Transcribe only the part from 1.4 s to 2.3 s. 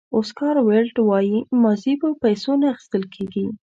ماضي په